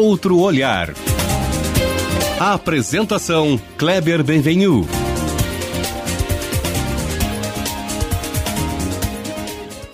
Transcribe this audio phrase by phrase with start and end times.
[0.00, 0.94] outro olhar.
[2.40, 4.86] A apresentação Kleber Benvenu.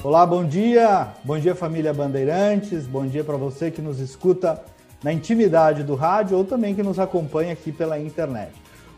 [0.05, 1.09] Olá, bom dia.
[1.25, 2.87] Bom dia, família Bandeirantes.
[2.87, 4.63] Bom dia para você que nos escuta
[5.03, 8.53] na intimidade do rádio ou também que nos acompanha aqui pela internet.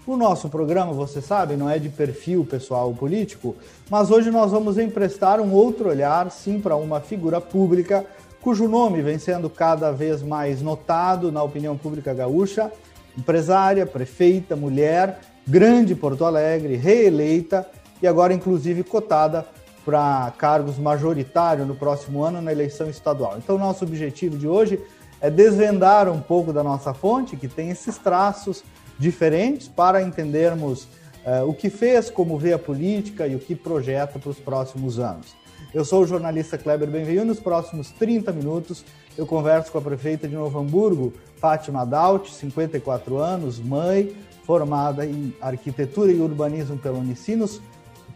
[0.06, 3.56] O nosso programa, você sabe, não é de perfil pessoal político,
[3.90, 8.04] mas hoje nós vamos emprestar um outro olhar, sim, para uma figura pública
[8.40, 12.70] cujo nome vem sendo cada vez mais notado na opinião pública gaúcha,
[13.16, 17.66] empresária, prefeita, mulher, grande Porto Alegre, reeleita
[18.00, 19.46] e agora inclusive cotada
[19.84, 23.38] para cargos majoritários no próximo ano na eleição estadual.
[23.38, 24.78] Então, nosso objetivo de hoje
[25.20, 28.62] é desvendar um pouco da nossa fonte, que tem esses traços
[28.98, 30.84] diferentes, para entendermos
[31.24, 34.98] uh, o que fez, como vê a política e o que projeta para os próximos
[34.98, 35.34] anos.
[35.72, 37.26] Eu sou o jornalista Kleber Benvenuto.
[37.26, 38.84] Nos próximos 30 minutos,
[39.18, 45.34] eu converso com a prefeita de Novo Hamburgo, Fátima Daut, 54 anos, mãe, formada em
[45.42, 47.60] arquitetura e urbanismo pela Unicinos,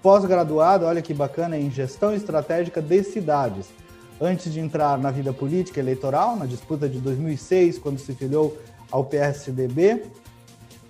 [0.01, 3.67] pós-graduada, olha que bacana, em gestão estratégica de cidades.
[4.19, 8.57] Antes de entrar na vida política eleitoral, na disputa de 2006, quando se filiou
[8.91, 10.05] ao PSDB,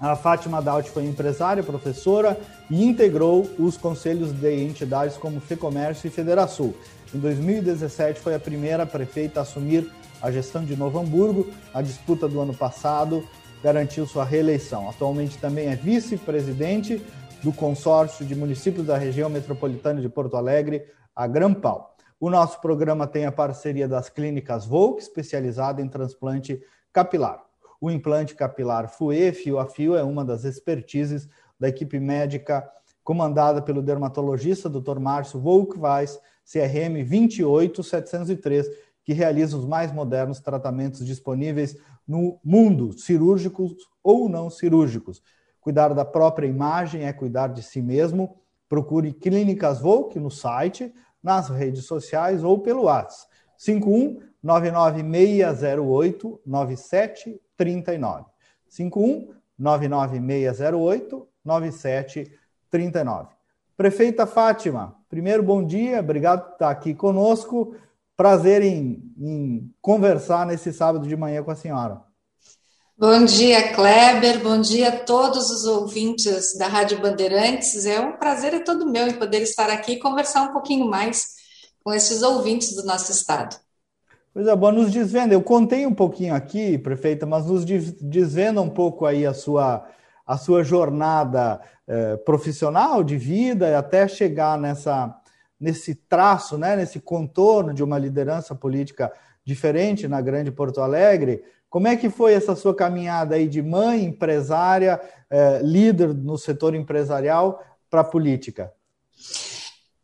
[0.03, 2.37] a Fátima Daut foi empresária, professora
[2.69, 6.75] e integrou os conselhos de entidades como FEComércio e Federação.
[7.15, 9.89] Em 2017 foi a primeira prefeita a assumir
[10.21, 11.49] a gestão de Novo Hamburgo.
[11.73, 13.25] A disputa do ano passado
[13.63, 14.91] garantiu sua reeleição.
[14.91, 17.01] Atualmente também é vice-presidente
[17.41, 20.83] do consórcio de municípios da região metropolitana de Porto Alegre,
[21.15, 21.95] a Grampal.
[22.19, 26.61] O nosso programa tem a parceria das clínicas Volk, especializada em transplante
[26.93, 27.52] capilar.
[27.83, 32.65] O implante capilar FUE, fio a fio, é uma das expertises da equipe médica
[33.03, 35.01] comandada pelo dermatologista Dr.
[35.01, 38.69] Márcio Volkweis, CRM 28703,
[39.03, 41.77] que realiza os mais modernos tratamentos disponíveis
[42.07, 45.21] no mundo, cirúrgicos ou não cirúrgicos.
[45.61, 48.37] Cuidar da própria imagem é cuidar de si mesmo.
[48.69, 53.27] Procure Clínicas Volk no site, nas redes sociais ou pelo WhatsApp.
[53.59, 58.25] 51 99608 9739.
[58.69, 63.29] 51 99608 9739.
[63.77, 67.77] Prefeita Fátima, primeiro bom dia, obrigado por estar aqui conosco.
[68.17, 72.03] Prazer em, em conversar nesse sábado de manhã com a senhora.
[72.97, 74.41] Bom dia, Kleber.
[74.43, 77.85] Bom dia a todos os ouvintes da Rádio Bandeirantes.
[77.85, 81.35] É um prazer é todo meu em poder estar aqui e conversar um pouquinho mais
[81.83, 83.57] com esses ouvintes do nosso estado.
[84.33, 85.35] Coisa boa, nos desvenda.
[85.35, 89.87] Eu contei um pouquinho aqui, prefeita, mas nos desvenda um pouco aí a sua,
[90.27, 95.15] a sua jornada eh, profissional de vida até chegar nessa,
[95.61, 99.13] nesse traço, né, nesse contorno de uma liderança política
[99.45, 101.45] diferente na Grande Porto Alegre.
[101.69, 104.99] Como é que foi essa sua caminhada aí de mãe, empresária,
[105.29, 108.73] eh, líder no setor empresarial para a política?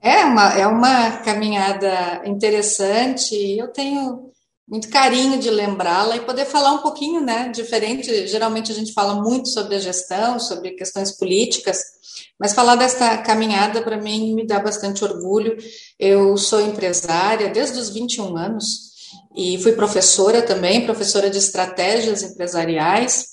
[0.00, 4.28] É uma, é uma caminhada interessante eu tenho
[4.66, 9.14] muito carinho de lembrá-la e poder falar um pouquinho, né, diferente, geralmente a gente fala
[9.14, 11.78] muito sobre a gestão, sobre questões políticas,
[12.38, 15.56] mas falar desta caminhada para mim me dá bastante orgulho.
[15.98, 18.88] Eu sou empresária desde os 21 anos
[19.34, 23.26] e fui professora também, professora de estratégias empresariais.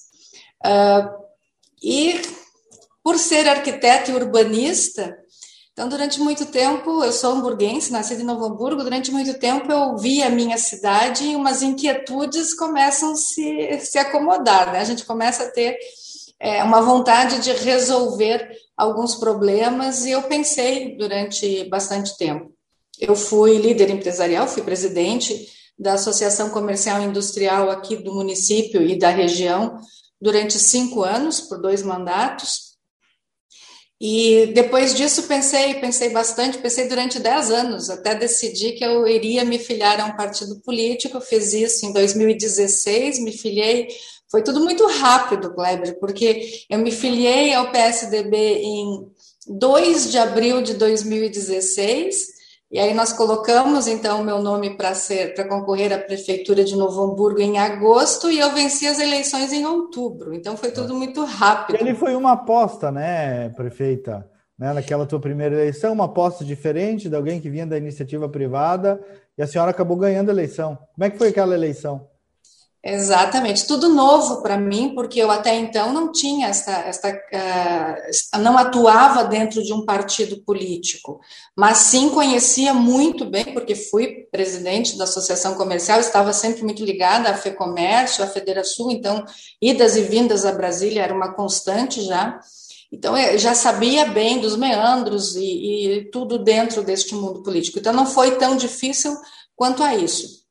[0.66, 1.09] Uh,
[1.84, 2.22] e
[3.03, 5.16] por ser arquiteta e urbanista,
[5.75, 9.97] então, durante muito tempo, eu sou hamburguense, nascida em Novo Hamburgo, durante muito tempo eu
[9.97, 14.80] vi a minha cidade e umas inquietudes começam a se, se acomodar, né?
[14.80, 15.78] A gente começa a ter
[16.40, 22.53] é, uma vontade de resolver alguns problemas e eu pensei durante bastante tempo.
[22.97, 25.46] Eu fui líder empresarial, fui presidente
[25.78, 29.78] da Associação Comercial e Industrial aqui do município e da região
[30.22, 32.65] durante cinco anos, por dois mandatos,
[34.00, 39.46] e depois disso pensei, pensei bastante, pensei durante 10 anos, até decidi que eu iria
[39.46, 43.87] me filiar a um partido político, fiz isso em 2016, me filiei,
[44.29, 49.08] foi tudo muito rápido, Kleber, porque eu me filiei ao PSDB em
[49.47, 52.34] 2 de abril de 2016,
[52.75, 56.75] e aí nós colocamos então o meu nome para ser para concorrer à prefeitura de
[56.75, 60.33] Novo Hamburgo em agosto e eu venci as eleições em outubro.
[60.33, 61.79] Então foi tudo muito rápido.
[61.79, 64.29] Ele foi uma aposta, né, prefeita?
[64.59, 68.99] Né, naquela tua primeira eleição, uma aposta diferente de alguém que vinha da iniciativa privada
[69.37, 70.77] e a senhora acabou ganhando a eleição.
[70.93, 72.05] Como é que foi aquela eleição?
[72.87, 78.55] Exatamente, tudo novo para mim, porque eu até então não tinha essa, essa uh, não
[78.59, 81.20] atuava dentro de um partido político,
[81.58, 87.32] mas sim conhecia muito bem, porque fui presidente da Associação Comercial, estava sempre muito ligada
[87.32, 89.26] à FEComércio, à Federação, então
[89.59, 92.40] idas e vindas a Brasília era uma constante já.
[92.91, 97.79] Então, eu já sabia bem dos meandros e, e tudo dentro deste mundo político.
[97.79, 99.17] Então, não foi tão difícil
[99.55, 100.45] quanto a isso.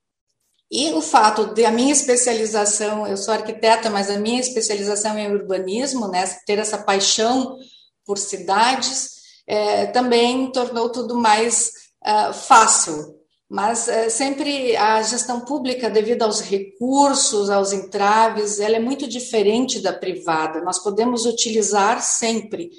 [0.77, 5.29] E o fato de a minha especialização, eu sou arquiteta, mas a minha especialização é
[5.29, 7.57] urbanismo, né, ter essa paixão
[8.05, 9.11] por cidades,
[9.47, 11.71] é, também tornou tudo mais
[12.05, 13.15] uh, fácil.
[13.49, 19.79] Mas é, sempre a gestão pública, devido aos recursos, aos entraves, ela é muito diferente
[19.79, 20.61] da privada.
[20.61, 22.73] Nós podemos utilizar sempre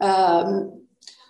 [0.00, 0.82] uh,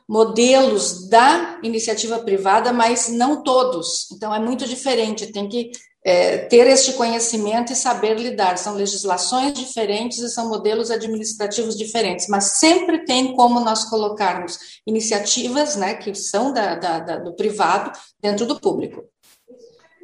[0.08, 4.08] modelos da iniciativa privada, mas não todos.
[4.12, 5.32] Então é muito diferente.
[5.32, 5.72] Tem que
[6.04, 8.58] é, ter este conhecimento e saber lidar.
[8.58, 15.76] São legislações diferentes e são modelos administrativos diferentes, mas sempre tem como nós colocarmos iniciativas
[15.76, 17.90] né, que são da, da, da, do privado
[18.20, 19.02] dentro do público.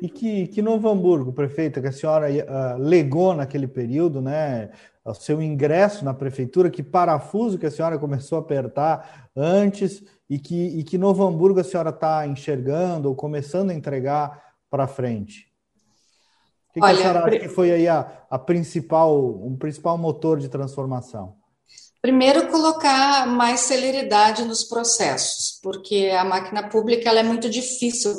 [0.00, 4.70] E que, que Novo Hamburgo, prefeita, que a senhora uh, legou naquele período, né?
[5.04, 10.38] O seu ingresso na prefeitura, que parafuso que a senhora começou a apertar antes e
[10.38, 15.49] que, e que Novo Hamburgo a senhora está enxergando ou começando a entregar para frente?
[16.70, 19.98] O que, Olha, que a senhora acha que foi aí a, a principal, um principal
[19.98, 21.34] motor de transformação?
[22.00, 28.18] Primeiro, colocar mais celeridade nos processos, porque a máquina pública ela é muito difícil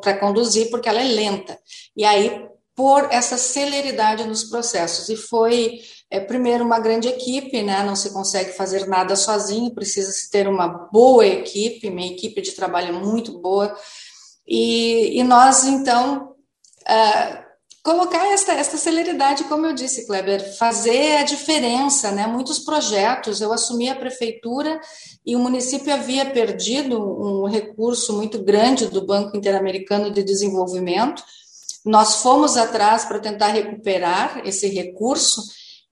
[0.00, 1.58] para conduzir, porque ela é lenta.
[1.94, 2.48] E aí,
[2.80, 5.10] por essa celeridade nos processos.
[5.10, 7.82] E foi, é, primeiro, uma grande equipe, né?
[7.82, 12.52] não se consegue fazer nada sozinho, precisa se ter uma boa equipe, uma equipe de
[12.52, 13.76] trabalho muito boa.
[14.48, 16.34] E, e nós, então,
[16.88, 17.49] uh,
[17.90, 22.24] colocar esta, esta celeridade, como eu disse, Kleber, fazer a diferença, né?
[22.24, 24.80] Muitos projetos, eu assumi a prefeitura
[25.26, 31.20] e o município havia perdido um recurso muito grande do Banco Interamericano de Desenvolvimento.
[31.84, 35.42] Nós fomos atrás para tentar recuperar esse recurso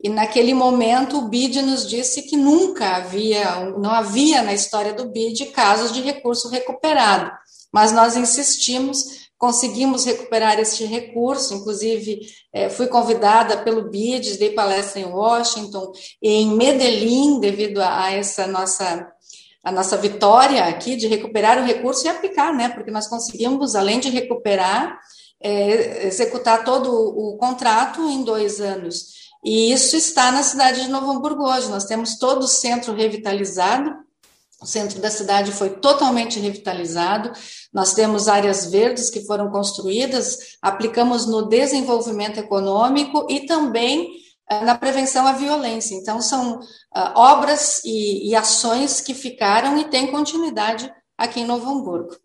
[0.00, 5.10] e naquele momento o BID nos disse que nunca havia, não havia na história do
[5.10, 7.32] BID casos de recurso recuperado.
[7.72, 12.20] Mas nós insistimos conseguimos recuperar este recurso, inclusive
[12.52, 18.46] é, fui convidada pelo BID, dei palestra em Washington e em Medellín, devido a, essa
[18.46, 19.10] nossa
[19.64, 22.70] a nossa vitória aqui de recuperar o recurso e aplicar, né?
[22.70, 24.98] Porque nós conseguimos, além de recuperar,
[25.40, 29.18] é, executar todo o contrato em dois anos.
[29.44, 31.68] E isso está na cidade de Novo Hamburgo hoje.
[31.68, 33.94] Nós temos todo o centro revitalizado,
[34.60, 37.30] o centro da cidade foi totalmente revitalizado.
[37.72, 44.16] Nós temos áreas verdes que foram construídas, aplicamos no desenvolvimento econômico e também
[44.50, 45.94] uh, na prevenção à violência.
[45.94, 46.62] Então, são uh,
[47.14, 52.16] obras e, e, ações que ficaram e têm continuidade aqui em Novo Hamburgo.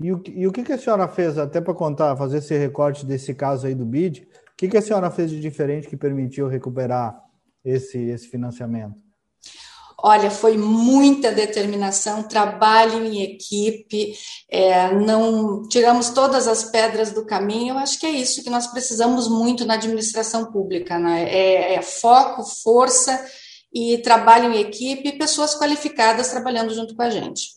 [0.00, 3.06] E o, e o que, que a senhora fez, até para contar, fazer esse recorte
[3.06, 6.48] desse caso aí do BID, o que, que a senhora fez de diferente que permitiu
[6.48, 7.22] recuperar
[7.64, 9.05] esse, esse financiamento?
[9.98, 14.14] Olha, foi muita determinação, trabalho em equipe,
[14.50, 17.74] é, não tiramos todas as pedras do caminho.
[17.74, 21.24] Eu acho que é isso que nós precisamos muito na administração pública, né?
[21.24, 23.24] é, é foco, força
[23.72, 27.56] e trabalho em equipe e pessoas qualificadas trabalhando junto com a gente.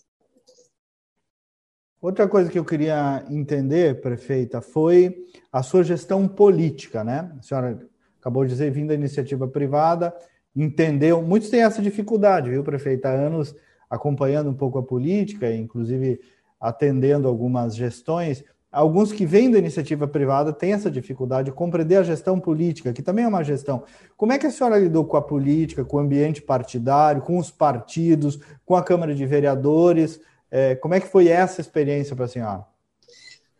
[2.01, 5.17] Outra coisa que eu queria entender, prefeita, foi
[5.51, 7.29] a sua gestão política, né?
[7.37, 7.85] A senhora
[8.19, 10.13] acabou de dizer, vindo da iniciativa privada,
[10.55, 11.21] entendeu.
[11.21, 13.05] Muitos têm essa dificuldade, viu, prefeito?
[13.05, 13.55] Há anos
[13.89, 16.19] acompanhando um pouco a política, inclusive
[16.59, 18.43] atendendo algumas gestões.
[18.71, 23.01] Alguns que vêm da iniciativa privada têm essa dificuldade de compreender a gestão política, que
[23.01, 23.83] também é uma gestão.
[24.15, 27.49] Como é que a senhora lidou com a política, com o ambiente partidário, com os
[27.49, 30.19] partidos, com a Câmara de Vereadores?
[30.51, 32.65] É, como é que foi essa experiência para a senhora?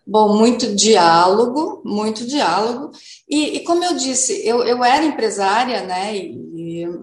[0.06, 2.92] Bom, muito diálogo, muito diálogo.
[3.28, 6.16] E, e como eu disse, eu, eu era empresária, né?
[6.16, 6.50] E,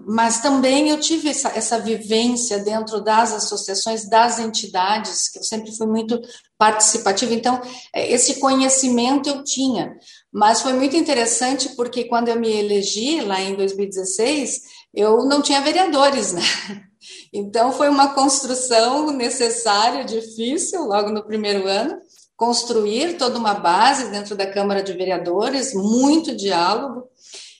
[0.05, 5.75] mas também eu tive essa, essa vivência dentro das associações, das entidades, que eu sempre
[5.75, 6.19] fui muito
[6.57, 7.33] participativa.
[7.33, 7.61] Então,
[7.93, 9.95] é, esse conhecimento eu tinha.
[10.31, 14.61] Mas foi muito interessante porque quando eu me elegi lá em 2016,
[14.93, 16.41] eu não tinha vereadores, né?
[17.31, 21.97] Então, foi uma construção necessária, difícil, logo no primeiro ano
[22.37, 27.09] construir toda uma base dentro da Câmara de Vereadores, muito diálogo,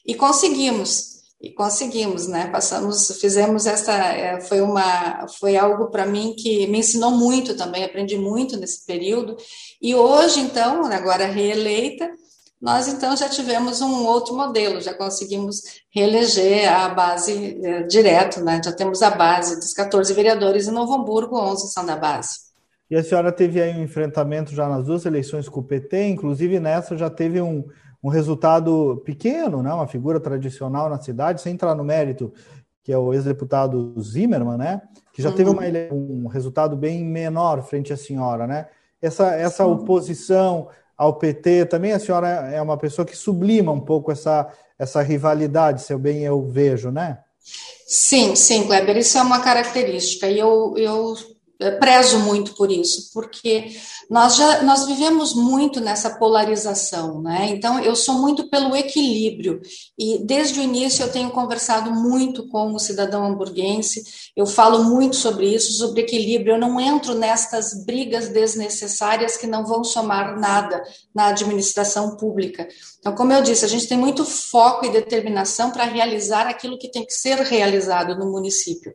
[0.06, 1.17] e conseguimos.
[1.40, 2.48] E conseguimos, né?
[2.48, 7.84] Passamos, fizemos essa, é, foi uma, foi algo para mim que me ensinou muito também,
[7.84, 9.38] aprendi muito nesse período.
[9.80, 12.10] E hoje, então, agora reeleita,
[12.60, 15.62] nós então já tivemos um outro modelo, já conseguimos
[15.94, 18.60] reeleger a base é, direto, né?
[18.64, 22.48] já temos a base dos 14 vereadores em Novo Hamburgo, 11 são da base.
[22.90, 26.60] E a senhora teve aí um enfrentamento já nas duas eleições com o PT, inclusive
[26.60, 27.64] nessa já teve um,
[28.04, 29.74] um resultado pequeno, né?
[29.74, 32.32] uma figura tradicional na cidade, sem entrar no mérito,
[32.84, 34.82] que é o ex-deputado Zimmermann, né?
[35.14, 35.36] que já uhum.
[35.36, 38.46] teve uma, um resultado bem menor frente à senhora.
[38.46, 38.68] Né?
[39.02, 44.12] Essa, essa oposição ao PT, também a senhora é uma pessoa que sublima um pouco
[44.12, 44.48] essa,
[44.80, 47.20] essa rivalidade, se eu bem eu vejo, né?
[47.86, 51.14] Sim, sim, Kleber, isso é uma característica, e eu, eu
[51.80, 53.76] prezo muito por isso, porque
[54.10, 57.48] nós já nós vivemos muito nessa polarização, né?
[57.50, 59.60] Então eu sou muito pelo equilíbrio
[59.98, 64.04] e desde o início eu tenho conversado muito com o cidadão hamburguense,
[64.36, 69.66] eu falo muito sobre isso, sobre equilíbrio, eu não entro nestas brigas desnecessárias que não
[69.66, 70.84] vão somar nada
[71.14, 72.68] na administração pública.
[73.00, 76.92] Então, como eu disse, a gente tem muito foco e determinação para realizar aquilo que
[76.92, 78.94] tem que ser realizado no município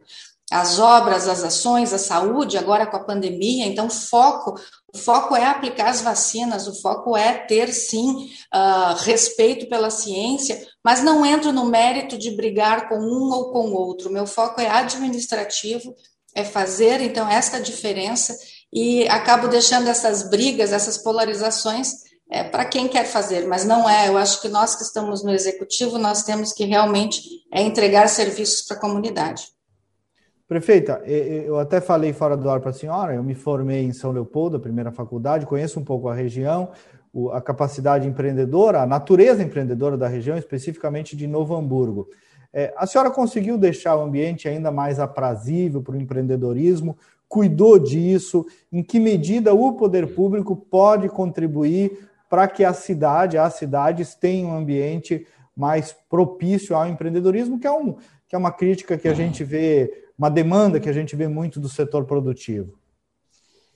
[0.53, 4.61] as obras, as ações, a saúde, agora com a pandemia, então foco,
[4.93, 10.63] o foco é aplicar as vacinas, o foco é ter sim uh, respeito pela ciência,
[10.85, 14.11] mas não entro no mérito de brigar com um ou com outro.
[14.11, 15.95] Meu foco é administrativo,
[16.35, 18.37] é fazer então esta diferença
[18.71, 21.93] e acabo deixando essas brigas, essas polarizações
[22.31, 24.09] é, para quem quer fazer, mas não é.
[24.09, 28.63] Eu acho que nós que estamos no executivo, nós temos que realmente é, entregar serviços
[28.63, 29.45] para a comunidade.
[30.53, 34.13] Prefeita, eu até falei fora do ar para a senhora, eu me formei em São
[34.13, 36.69] Leopoldo, a primeira faculdade, conheço um pouco a região,
[37.33, 42.07] a capacidade empreendedora, a natureza empreendedora da região, especificamente de Novo Hamburgo.
[42.53, 46.99] É, a senhora conseguiu deixar o ambiente ainda mais aprazível para o empreendedorismo?
[47.27, 48.45] Cuidou disso?
[48.71, 54.51] Em que medida o poder público pode contribuir para que a cidade, as cidades tenham
[54.51, 57.95] um ambiente mais propício ao empreendedorismo, que é, um,
[58.29, 61.59] que é uma crítica que a gente vê uma demanda que a gente vê muito
[61.61, 62.79] do setor produtivo.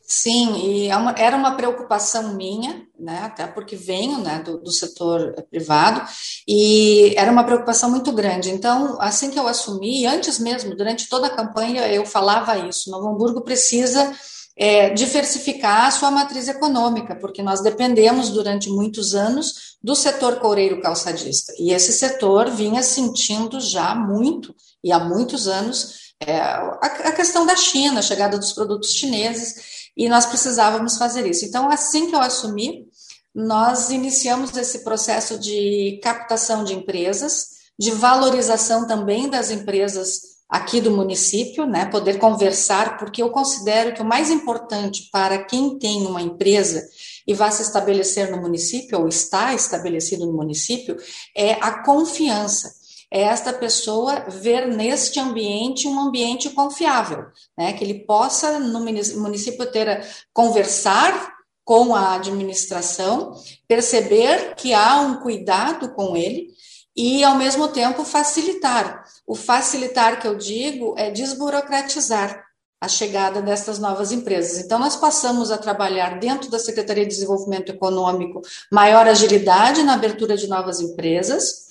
[0.08, 4.70] Sim, e é uma, era uma preocupação minha, né, até porque venho né, do, do,
[4.70, 6.00] setor privado,
[6.46, 8.50] e era uma preocupação muito grande.
[8.50, 13.08] Então, assim que eu assumi, antes mesmo, durante toda a campanha, eu falava isso: Novo
[13.08, 14.14] Hamburgo precisa
[14.56, 20.80] é, diversificar a sua matriz econômica, porque nós dependemos durante muitos anos do setor coureiro
[20.80, 27.44] calçadista, e esse setor vinha sentindo já muito, e há muitos anos, é, a, questão
[27.44, 31.44] da China, a chegada dos produtos chineses, e nós precisávamos fazer isso.
[31.44, 32.87] Então, assim que eu assumi,
[33.35, 40.90] nós iniciamos esse processo de captação de empresas, de valorização também das empresas aqui do
[40.90, 46.23] município, né, poder conversar, porque eu considero que o mais importante para quem tem uma
[46.23, 46.87] empresa
[47.26, 50.96] e vai se estabelecer no município, ou está estabelecido no município,
[51.37, 52.73] é a confiança
[53.10, 57.72] é esta pessoa ver neste ambiente um ambiente confiável, né?
[57.72, 61.34] Que ele possa no município ter conversar
[61.64, 63.34] com a administração,
[63.66, 66.48] perceber que há um cuidado com ele
[66.96, 69.04] e ao mesmo tempo facilitar.
[69.26, 72.46] O facilitar que eu digo é desburocratizar
[72.80, 74.58] a chegada destas novas empresas.
[74.58, 80.36] Então, nós passamos a trabalhar dentro da Secretaria de Desenvolvimento Econômico maior agilidade na abertura
[80.36, 81.65] de novas empresas,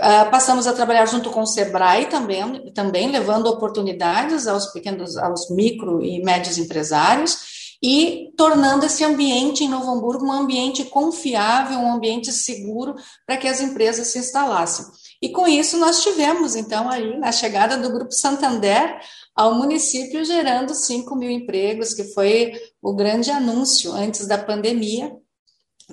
[0.00, 5.50] Uh, passamos a trabalhar junto com o Sebrae também, também levando oportunidades aos pequenos, aos
[5.50, 11.92] micro e médios empresários e tornando esse ambiente em Novo Hamburgo um ambiente confiável, um
[11.92, 12.94] ambiente seguro
[13.26, 14.86] para que as empresas se instalassem.
[15.20, 19.00] E com isso nós tivemos, então, aí na chegada do Grupo Santander
[19.34, 22.52] ao município, gerando 5 mil empregos, que foi
[22.82, 25.12] o grande anúncio antes da pandemia,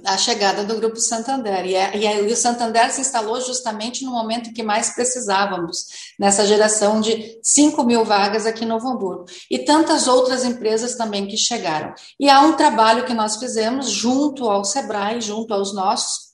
[0.06, 1.66] a chegada do Grupo Santander.
[1.66, 5.88] E, é, e, o Santander se instalou justamente no momento que mais precisávamos,
[6.20, 9.26] nessa geração de 5 mil vagas aqui no Novo Hamburgo.
[9.50, 11.94] E tantas outras empresas também que chegaram.
[12.20, 16.27] E há um trabalho que nós fizemos junto ao SEBRAE, junto aos nossos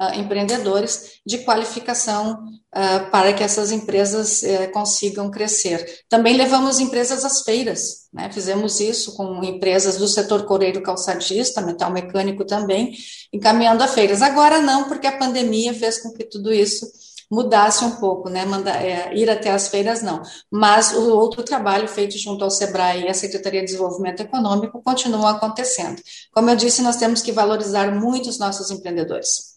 [0.00, 6.04] uh, empreendedores de qualificação uh, para que essas empresas uh, consigam crescer.
[6.08, 8.30] Também levamos empresas às feiras, né?
[8.32, 12.94] fizemos isso com empresas do setor coreiro calçadista, metal mecânico também,
[13.32, 14.22] encaminhando a feiras.
[14.22, 16.86] Agora não, porque a pandemia fez com que tudo isso
[17.30, 18.44] mudasse um pouco, né?
[18.80, 20.22] É, ir até as feiras, não.
[20.50, 25.32] Mas o outro trabalho feito junto ao SEBRAE e à Secretaria de Desenvolvimento Econômico continua
[25.32, 26.00] acontecendo.
[26.32, 29.55] Como eu disse, nós temos que valorizar muito os nossos empreendedores.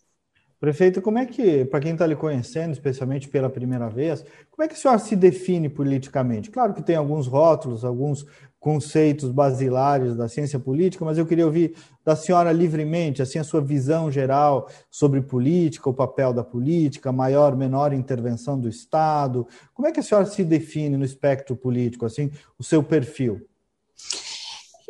[0.60, 4.68] Prefeito, como é que, para quem está lhe conhecendo, especialmente pela primeira vez, como é
[4.68, 6.52] que a senhora se define politicamente?
[6.52, 8.26] Claro que tem alguns rótulos, alguns
[8.60, 13.62] conceitos basilares da ciência política, mas eu queria ouvir da senhora livremente, assim, a sua
[13.62, 19.48] visão geral sobre política, o papel da política, maior, menor intervenção do Estado.
[19.74, 23.48] Como é que a senhora se define no espectro político, assim, o seu perfil?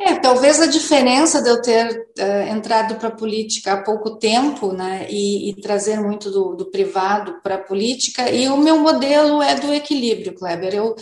[0.02, 4.72] É, talvez a diferença de eu ter uh, entrado para a política há pouco tempo,
[4.72, 9.42] né, e, e trazer muito do, do privado para a política, e o meu modelo
[9.42, 10.74] é do equilíbrio, Kleber.
[10.74, 10.96] Eu,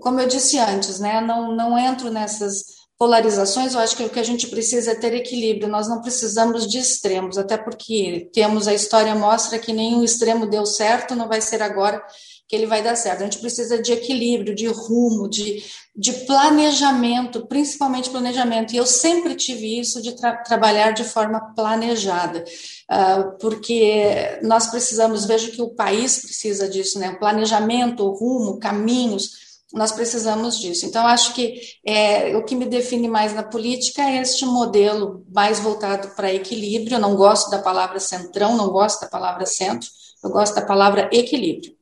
[0.00, 4.20] como eu disse antes, né, não, não entro nessas polarizações, eu acho que o que
[4.20, 8.72] a gente precisa é ter equilíbrio, nós não precisamos de extremos, até porque temos a
[8.72, 12.00] história mostra que nenhum extremo deu certo, não vai ser agora
[12.46, 13.20] que ele vai dar certo.
[13.20, 15.62] A gente precisa de equilíbrio, de rumo, de,
[15.96, 18.74] de planejamento, principalmente planejamento.
[18.74, 22.44] E eu sempre tive isso de tra trabalhar de forma planejada,
[22.90, 27.14] uh, porque nós precisamos, vejo que o país precisa disso, né?
[27.18, 29.42] Planejamento, rumo, caminhos.
[29.72, 30.86] Nós precisamos disso.
[30.86, 35.58] Então, acho que é, o que me define mais na política é este modelo mais
[35.58, 36.96] voltado para equilíbrio.
[36.96, 39.88] Eu não gosto da palavra centrão, não gosto da palavra centro,
[40.22, 41.74] eu gosto da palavra equilíbrio.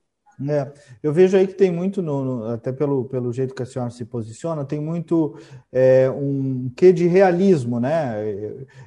[0.49, 0.73] É,
[1.03, 3.91] eu vejo aí que tem muito, no, no, até pelo, pelo jeito que a senhora
[3.91, 5.37] se posiciona, tem muito
[5.73, 8.23] é, um quê de realismo, né?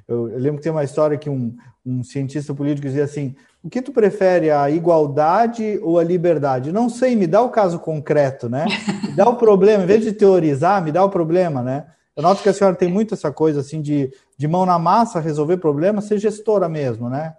[0.07, 3.69] Eu, eu, lembro que tem uma história que um, um cientista político dizia assim: o
[3.69, 6.71] que tu prefere, a igualdade ou a liberdade?
[6.71, 8.65] Não sei, me dá o caso concreto, né?
[9.03, 11.85] Me dá o problema, em vez de teorizar, me dá o problema, né?
[12.15, 15.19] Eu noto que a senhora tem muito essa coisa assim de, de mão na massa,
[15.19, 17.35] resolver problemas, ser gestora mesmo, né?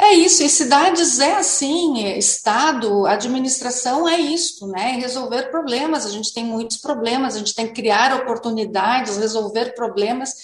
[0.00, 4.92] É isso, e cidades é assim, é Estado, administração é isto, né?
[4.92, 10.34] Resolver problemas, a gente tem muitos problemas, a gente tem que criar oportunidades, resolver problemas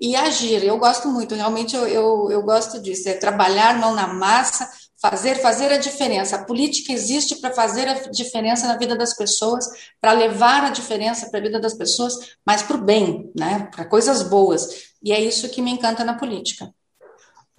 [0.00, 0.64] e agir.
[0.64, 4.66] Eu gosto muito, realmente eu, eu, eu gosto disso, é trabalhar mão na massa,
[5.02, 6.36] fazer, fazer a diferença.
[6.36, 9.66] A política existe para fazer a diferença na vida das pessoas,
[10.00, 12.14] para levar a diferença para a vida das pessoas,
[12.46, 13.68] mas para o bem, né?
[13.74, 14.92] Para coisas boas.
[15.02, 16.72] E é isso que me encanta na política.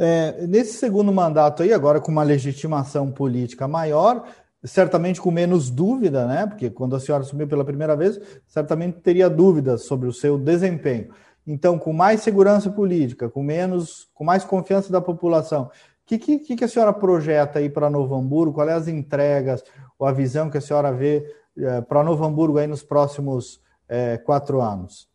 [0.05, 4.25] É, nesse segundo mandato aí, agora com uma legitimação política maior,
[4.62, 6.45] certamente com menos dúvida, né?
[6.45, 11.07] Porque quando a senhora assumiu pela primeira vez, certamente teria dúvidas sobre o seu desempenho.
[11.48, 15.70] Então, com mais segurança política, com menos, com mais confiança da população, o
[16.05, 18.55] que, que, que a senhora projeta aí para Novo Hamburgo?
[18.55, 19.63] Quais as entregas
[19.98, 21.25] ou a visão que a senhora vê
[21.57, 25.12] é, para Novo Hamburgo aí nos próximos é, quatro anos?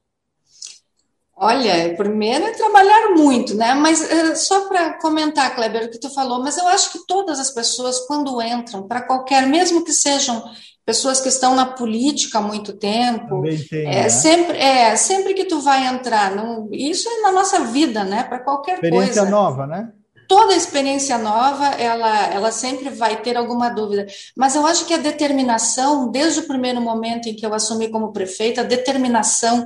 [1.40, 3.72] Olha, primeiro é trabalhar muito, né?
[3.72, 7.38] Mas uh, só para comentar, Kleber, o que tu falou, mas eu acho que todas
[7.38, 10.42] as pessoas, quando entram, para qualquer, mesmo que sejam
[10.84, 14.08] pessoas que estão na política há muito tempo, tem, é, né?
[14.08, 18.24] sempre, é, sempre que tu vai entrar, não, isso é na nossa vida, né?
[18.24, 19.20] Para qualquer experiência coisa.
[19.20, 19.92] Experiência nova, né?
[20.26, 24.06] Toda experiência nova, ela, ela sempre vai ter alguma dúvida.
[24.36, 28.12] Mas eu acho que a determinação, desde o primeiro momento em que eu assumi como
[28.12, 29.64] prefeita, a determinação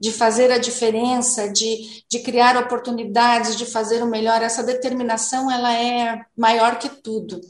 [0.00, 5.72] de fazer a diferença, de, de criar oportunidades, de fazer o melhor, essa determinação ela
[5.72, 7.40] é maior que tudo.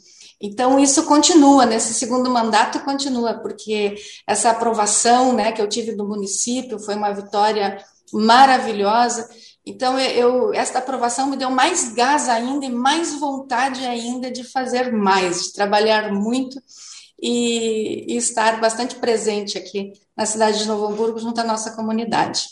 [0.41, 3.95] Então, isso continua, nesse segundo mandato continua, porque
[4.27, 9.29] essa aprovação né, que eu tive do município foi uma vitória maravilhosa.
[9.65, 14.93] Então, eu, esta aprovação me deu mais gás ainda e mais vontade ainda de fazer
[14.93, 16.61] mais, de trabalhar muito
[17.27, 22.45] e, e estar bastante presente aqui na cidade de Novo Hamburgo, junto à nossa comunidade.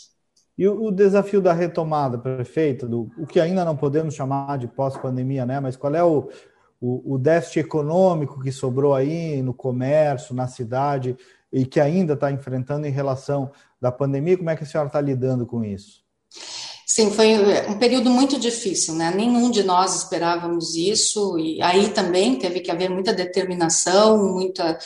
[0.57, 4.67] E o, o desafio da retomada, prefeito, do, o que ainda não podemos chamar de
[4.67, 5.59] pós-pandemia, né?
[5.59, 6.27] Mas qual é o,
[6.81, 11.15] o, o déficit econômico que sobrou aí no comércio, na cidade,
[11.51, 14.37] e que ainda está enfrentando em relação da pandemia?
[14.37, 16.02] Como é que a senhora está lidando com isso?
[16.95, 17.33] Sim, foi
[17.67, 19.11] um período muito difícil, né?
[19.15, 24.77] Nenhum de nós esperávamos isso, e aí também teve que haver muita determinação, muita,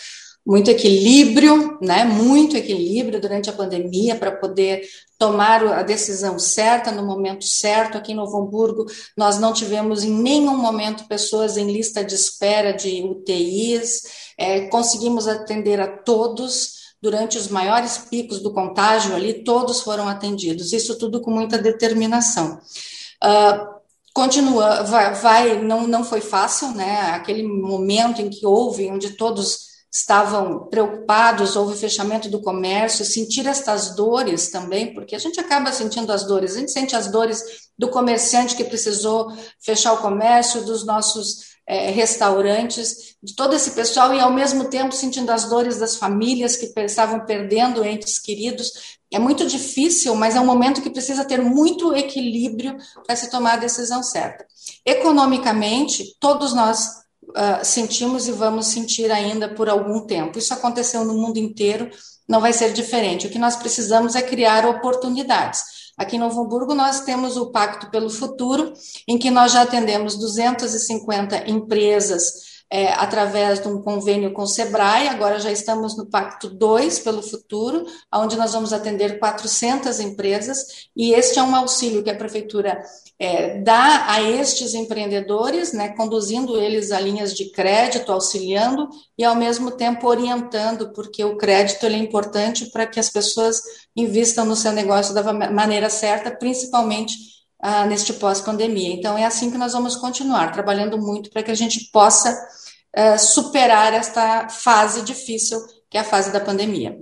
[0.45, 2.05] muito equilíbrio, né?
[2.05, 4.87] Muito equilíbrio durante a pandemia para poder
[5.19, 7.97] tomar a decisão certa no momento certo.
[7.97, 8.85] Aqui em Novo Hamburgo,
[9.17, 14.03] nós não tivemos em nenhum momento pessoas em lista de espera de UTIs,
[14.37, 20.73] é, conseguimos atender a todos durante os maiores picos do contágio ali, todos foram atendidos,
[20.73, 22.59] isso tudo com muita determinação.
[23.23, 23.77] Uh,
[24.13, 27.11] continua, vai, vai, não, não foi fácil, né?
[27.11, 33.95] Aquele momento em que houve, onde todos estavam preocupados, houve fechamento do comércio, sentir estas
[33.95, 37.43] dores também, porque a gente acaba sentindo as dores, a gente sente as dores
[37.77, 44.13] do comerciante que precisou fechar o comércio, dos nossos é, restaurantes, de todo esse pessoal
[44.13, 48.97] e ao mesmo tempo sentindo as dores das famílias que estavam perdendo entes queridos.
[49.11, 53.53] É muito difícil, mas é um momento que precisa ter muito equilíbrio para se tomar
[53.53, 54.45] a decisão certa.
[54.85, 56.87] Economicamente, todos nós
[57.29, 60.39] uh, sentimos e vamos sentir ainda por algum tempo.
[60.39, 61.89] Isso aconteceu no mundo inteiro,
[62.27, 63.27] não vai ser diferente.
[63.27, 65.76] O que nós precisamos é criar oportunidades.
[65.97, 68.71] Aqui em Novo Hamburgo, nós temos o Pacto pelo Futuro,
[69.07, 75.07] em que nós já atendemos 250 empresas é, através de um convênio com o SEBRAE,
[75.07, 81.13] agora já estamos no Pacto 2 pelo Futuro, onde nós vamos atender 400 empresas, e
[81.13, 82.81] este é um auxílio que a Prefeitura
[83.19, 89.35] é, dá a estes empreendedores, né, conduzindo eles a linhas de crédito, auxiliando e, ao
[89.35, 93.61] mesmo tempo, orientando, porque o crédito é importante para que as pessoas
[93.95, 98.93] invistam no seu negócio da maneira certa, principalmente ah, neste pós-pandemia.
[98.93, 102.37] Então, é assim que nós vamos continuar, trabalhando muito para que a gente possa
[102.95, 106.99] ah, superar esta fase difícil, que é a fase da pandemia.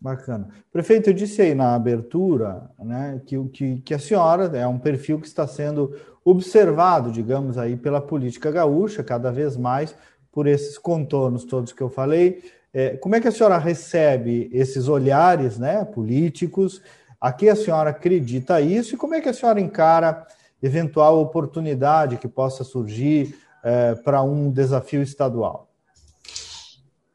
[0.00, 0.48] Bacana.
[0.72, 5.20] Prefeito, eu disse aí na abertura né, que, que, que a senhora é um perfil
[5.20, 9.94] que está sendo observado, digamos aí, pela política gaúcha, cada vez mais,
[10.32, 12.42] por esses contornos todos que eu falei.
[12.74, 16.82] É, como é que a senhora recebe esses olhares né, políticos
[17.22, 20.26] a que a senhora acredita isso e como é que a senhora encara
[20.60, 25.68] eventual oportunidade que possa surgir é, para um desafio estadual?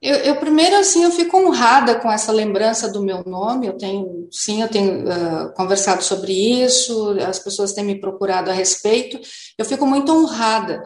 [0.02, 3.68] Eu, eu, primeiro assim eu fico honrada com essa lembrança do meu nome.
[3.68, 7.18] Eu tenho sim, eu tenho uh, conversado sobre isso.
[7.28, 9.20] As pessoas têm me procurado a respeito.
[9.58, 10.84] Eu fico muito honrada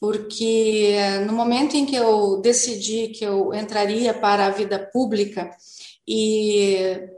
[0.00, 5.48] porque no momento em que eu decidi que eu entraria para a vida pública
[6.08, 7.08] e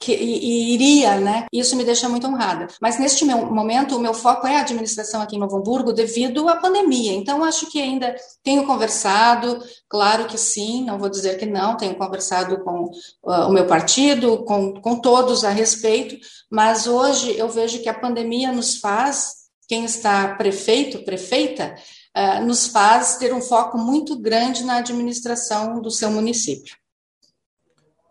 [0.00, 1.46] que iria, né?
[1.52, 2.68] Isso me deixa muito honrada.
[2.80, 6.56] Mas neste momento, o meu foco é a administração aqui em Novo Hamburgo devido à
[6.56, 7.12] pandemia.
[7.12, 11.96] Então, acho que ainda tenho conversado, claro que sim, não vou dizer que não, tenho
[11.96, 12.84] conversado com
[13.24, 16.16] uh, o meu partido, com, com todos a respeito,
[16.48, 19.32] mas hoje eu vejo que a pandemia nos faz,
[19.66, 21.74] quem está prefeito, prefeita,
[22.16, 26.76] uh, nos faz ter um foco muito grande na administração do seu município.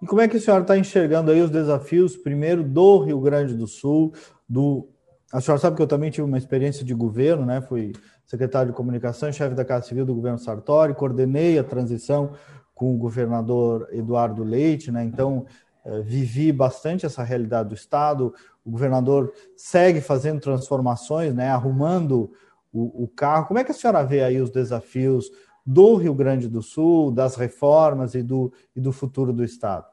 [0.02, 3.56] E como é que a senhora está enxergando aí os desafios, primeiro, do Rio Grande
[3.56, 4.14] do Sul,
[4.48, 4.88] do...
[5.32, 7.60] A senhora sabe que eu também tive uma experiência de governo, né?
[7.60, 7.92] Fui
[8.26, 12.32] secretário de comunicação, chefe da Casa Civil do governo Sartori, coordenei a transição
[12.74, 15.04] com o governador Eduardo Leite, né?
[15.04, 15.46] Então,
[15.84, 18.34] eh, vivi bastante essa realidade do Estado.
[18.64, 21.50] O governador segue fazendo transformações, né?
[21.50, 22.32] Arrumando
[22.72, 23.48] o, o carro.
[23.48, 25.32] Como é que a senhora vê aí os desafios
[25.68, 29.86] do Rio Grande do Sul, das reformas e do, e do futuro do Estado?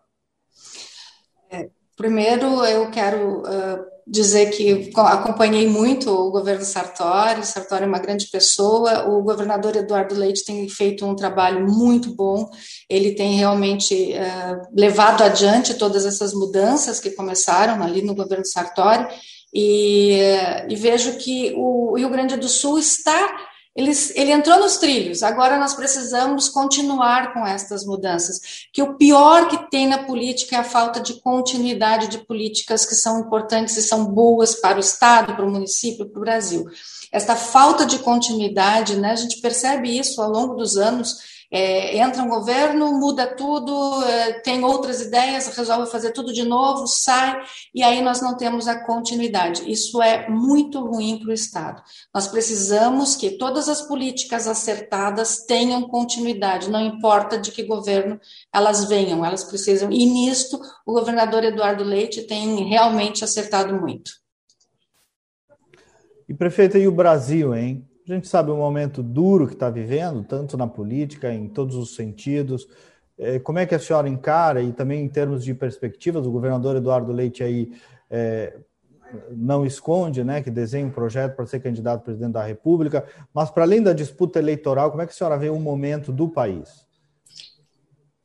[1.51, 7.99] É, primeiro, eu quero uh, dizer que acompanhei muito o governo Sartori, Sartori é uma
[7.99, 12.49] grande pessoa, o governador Eduardo Leite tem feito um trabalho muito bom,
[12.89, 19.09] ele tem realmente uh, levado adiante todas essas mudanças que começaram ali no governo Sartori,
[19.53, 24.77] e, uh, e vejo que o Rio Grande do Sul está ele, ele entrou nos
[24.77, 28.41] trilhos, agora nós precisamos continuar com estas mudanças.
[28.73, 32.95] Que o pior que tem na política é a falta de continuidade de políticas que
[32.95, 36.67] são importantes e são boas para o Estado, para o município, para o Brasil.
[37.11, 42.21] Esta falta de continuidade, né, a gente percebe isso ao longo dos anos é, entra
[42.21, 47.41] um governo, muda tudo, é, tem outras ideias, resolve fazer tudo de novo, sai,
[47.73, 49.71] e aí nós não temos a continuidade.
[49.71, 51.81] Isso é muito ruim para o Estado.
[52.13, 58.19] Nós precisamos que todas as políticas acertadas tenham continuidade, não importa de que governo
[58.53, 59.93] elas venham, elas precisam.
[59.93, 64.11] E nisto, o governador Eduardo Leite tem realmente acertado muito.
[66.29, 67.89] E prefeita, e o Brasil, hein?
[68.07, 71.95] A gente sabe o momento duro que está vivendo, tanto na política, em todos os
[71.95, 72.69] sentidos.
[73.19, 76.77] É, como é que a senhora encara, e também em termos de perspectivas, o governador
[76.77, 77.73] Eduardo Leite aí
[78.11, 78.59] é,
[79.31, 83.51] não esconde né, que desenha um projeto para ser candidato a presidente da República, mas
[83.51, 86.85] para além da disputa eleitoral, como é que a senhora vê o momento do país?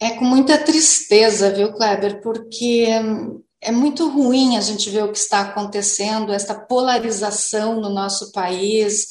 [0.01, 2.87] É com muita tristeza, viu, Kleber, porque
[3.61, 9.07] é muito ruim a gente ver o que está acontecendo, essa polarização no nosso país,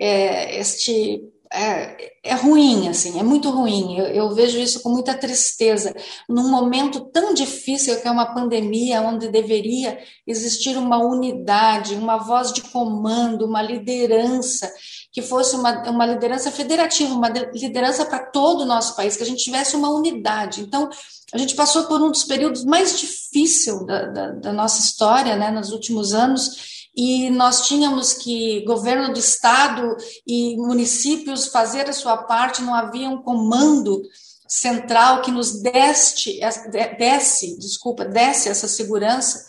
[0.00, 3.98] é, este é, é, ruim, assim, é muito ruim.
[3.98, 5.94] Eu, eu, vejo isso com muita tristeza.
[6.28, 12.52] Num momento tão difícil que é uma pandemia, onde deveria existir uma unidade, uma voz
[12.52, 14.72] de comando, uma liderança,
[15.12, 19.26] que fosse uma, uma liderança federativa, uma liderança para todo o nosso país, que a
[19.26, 20.60] gente tivesse uma unidade.
[20.60, 20.88] Então,
[21.32, 25.50] a gente passou por um dos períodos mais difíceis da, da, da nossa história, né,
[25.50, 32.18] nos últimos anos, e nós tínhamos que, governo do estado e municípios, fazer a sua
[32.18, 34.02] parte, não havia um comando
[34.46, 36.38] central que nos deste,
[36.98, 39.46] desse, desculpa, desse essa segurança,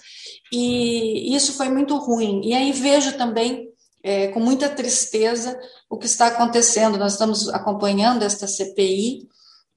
[0.50, 2.40] e isso foi muito ruim.
[2.42, 3.68] E aí vejo também,
[4.02, 5.60] é, com muita tristeza,
[5.90, 6.98] o que está acontecendo.
[6.98, 9.28] Nós estamos acompanhando esta CPI,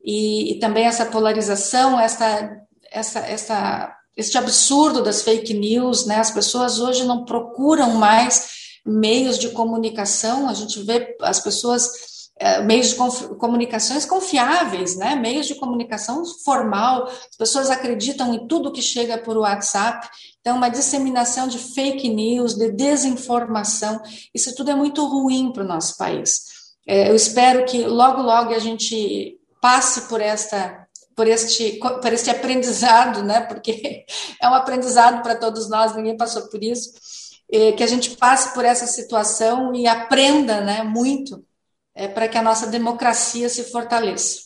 [0.04, 2.56] e, e também essa polarização, essa,
[2.92, 6.16] essa, essa, este absurdo das fake news, né?
[6.16, 8.48] As pessoas hoje não procuram mais
[8.86, 11.90] meios de comunicação, a gente vê as pessoas
[12.36, 12.96] é, meios de
[13.36, 15.14] comunicações confiáveis, né?
[15.14, 20.08] meios de comunicação formal, as pessoas acreditam em tudo que chega por WhatsApp,
[20.40, 24.00] então uma disseminação de fake news, de desinformação,
[24.34, 26.42] isso tudo é muito ruim para o nosso país.
[26.86, 30.83] É, eu espero que logo, logo a gente passe por esta
[31.14, 33.40] por este, por este aprendizado, né?
[33.42, 34.04] Porque
[34.40, 36.92] é um aprendizado para todos nós, ninguém passou por isso,
[37.76, 40.82] que a gente passe por essa situação e aprenda, né?
[40.82, 41.44] Muito
[41.94, 44.44] é, para que a nossa democracia se fortaleça.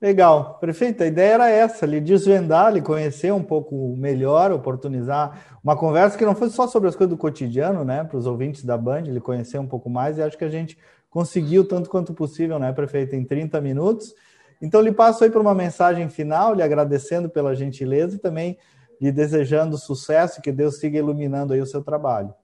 [0.00, 1.02] Legal, prefeito.
[1.02, 6.24] A ideia era essa, lhe desvendar, lhe conhecer um pouco melhor, oportunizar uma conversa que
[6.24, 8.04] não fosse só sobre as coisas do cotidiano, né?
[8.04, 10.76] Para os ouvintes da Band, lhe conhecer um pouco mais, e acho que a gente
[11.08, 14.14] conseguiu tanto quanto possível, né, prefeito, em 30 minutos.
[14.60, 18.56] Então, lhe passo aí para uma mensagem final, lhe agradecendo pela gentileza e também
[19.00, 22.34] lhe desejando sucesso, que Deus siga iluminando aí o seu trabalho.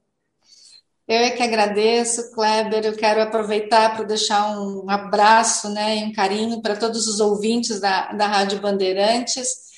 [1.09, 2.85] Eu é que agradeço, Kleber.
[2.85, 7.81] Eu quero aproveitar para deixar um abraço né, e um carinho para todos os ouvintes
[7.81, 9.73] da, da Rádio Bandeirantes.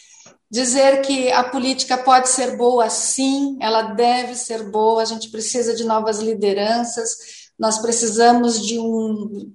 [0.50, 5.74] Dizer que a política pode ser boa, sim, ela deve ser boa, a gente precisa
[5.74, 9.52] de novas lideranças, nós precisamos de um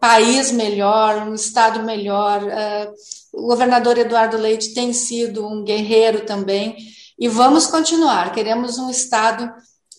[0.00, 2.42] país melhor, um Estado melhor.
[2.42, 2.94] Uh,
[3.32, 6.76] o governador Eduardo Leite tem sido um guerreiro também,
[7.18, 8.32] e vamos continuar.
[8.32, 9.44] Queremos um Estado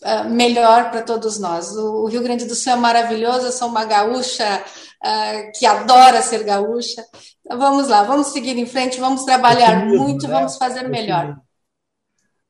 [0.04, 1.76] uh, melhor para todos nós.
[1.76, 4.64] O, Rio Grande do Sul é maravilhoso, eu sou uma gaúcha
[5.04, 7.04] uh, que adora ser gaúcha.
[7.46, 10.34] Então vamos lá, vamos seguir em frente, vamos trabalhar Otimismo, muito, né?
[10.34, 11.02] vamos fazer Otimismo.
[11.02, 11.38] melhor.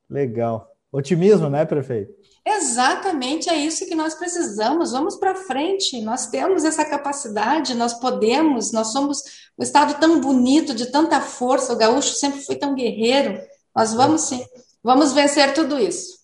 [0.09, 0.67] Legal.
[0.91, 2.18] Otimismo, né, prefeito?
[2.57, 4.91] Exatamente é isso que nós precisamos.
[4.91, 6.01] Vamos para frente.
[6.01, 8.71] Nós temos essa capacidade, nós podemos.
[8.71, 9.21] Nós somos
[9.57, 11.73] um estado tão bonito, de tanta força.
[11.73, 13.39] O gaúcho sempre foi tão guerreiro.
[13.75, 14.43] Nós vamos sim.
[14.83, 16.19] Vamos vencer tudo isso.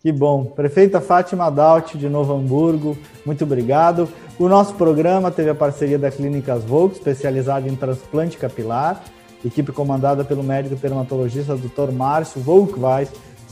[0.00, 0.44] Que bom.
[0.44, 4.08] Prefeita Fátima Daut, de Novo Hamburgo, muito obrigado.
[4.38, 9.02] O nosso programa teve a parceria da Clínicas Volk, especializada em transplante capilar,
[9.44, 11.90] equipe comandada pelo médico dermatologista Dr.
[11.92, 13.08] Márcio Volkweis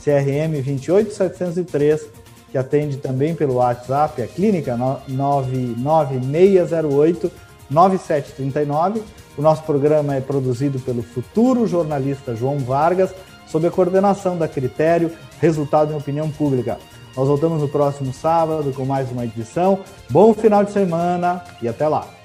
[0.07, 2.07] CRM 28703,
[2.49, 7.29] que atende também pelo WhatsApp, a clínica 99608
[7.69, 9.03] 9739.
[9.37, 13.13] O nosso programa é produzido pelo futuro jornalista João Vargas,
[13.47, 16.77] sob a coordenação da Critério, resultado em opinião pública.
[17.15, 19.79] Nós voltamos no próximo sábado com mais uma edição.
[20.09, 22.16] Bom final de semana e até lá!